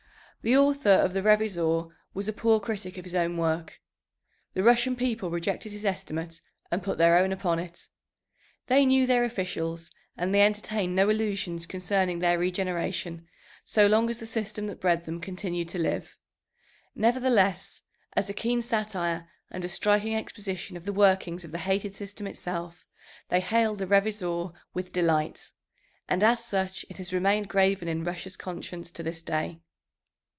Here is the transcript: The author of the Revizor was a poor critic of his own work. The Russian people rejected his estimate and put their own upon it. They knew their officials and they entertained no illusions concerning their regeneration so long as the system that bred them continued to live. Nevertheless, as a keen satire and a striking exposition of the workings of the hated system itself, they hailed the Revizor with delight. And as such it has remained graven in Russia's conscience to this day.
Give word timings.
The 0.43 0.57
author 0.57 0.89
of 0.89 1.13
the 1.13 1.21
Revizor 1.21 1.89
was 2.15 2.27
a 2.27 2.33
poor 2.33 2.59
critic 2.59 2.97
of 2.97 3.05
his 3.05 3.13
own 3.13 3.37
work. 3.37 3.79
The 4.55 4.63
Russian 4.63 4.95
people 4.95 5.29
rejected 5.29 5.71
his 5.71 5.85
estimate 5.85 6.41
and 6.71 6.81
put 6.81 6.97
their 6.97 7.15
own 7.15 7.31
upon 7.31 7.59
it. 7.59 7.89
They 8.65 8.83
knew 8.83 9.05
their 9.05 9.23
officials 9.23 9.91
and 10.17 10.33
they 10.33 10.41
entertained 10.41 10.95
no 10.95 11.09
illusions 11.09 11.67
concerning 11.67 12.17
their 12.17 12.39
regeneration 12.39 13.27
so 13.63 13.85
long 13.85 14.09
as 14.09 14.17
the 14.19 14.25
system 14.25 14.65
that 14.65 14.81
bred 14.81 15.05
them 15.05 15.21
continued 15.21 15.69
to 15.69 15.77
live. 15.77 16.17
Nevertheless, 16.95 17.83
as 18.13 18.27
a 18.27 18.33
keen 18.33 18.63
satire 18.63 19.29
and 19.51 19.63
a 19.63 19.69
striking 19.69 20.15
exposition 20.15 20.75
of 20.75 20.85
the 20.85 20.91
workings 20.93 21.45
of 21.45 21.51
the 21.51 21.59
hated 21.59 21.93
system 21.93 22.25
itself, 22.25 22.87
they 23.29 23.41
hailed 23.41 23.77
the 23.77 23.85
Revizor 23.85 24.53
with 24.73 24.91
delight. 24.91 25.51
And 26.09 26.23
as 26.23 26.43
such 26.43 26.83
it 26.89 26.97
has 26.97 27.13
remained 27.13 27.47
graven 27.47 27.87
in 27.87 28.03
Russia's 28.03 28.35
conscience 28.37 28.89
to 28.89 29.03
this 29.03 29.21
day. 29.21 29.59